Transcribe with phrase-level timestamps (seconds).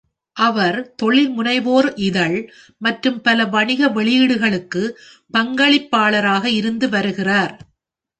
[0.37, 2.37] அவர் "தொழில்முனைவோர் இதழ்"
[2.81, 4.83] மற்றும் பல வணிக வெளியீடுகளுக்கு
[5.33, 7.53] பங்களிப்பாளராக இருந்து வருகிறார்.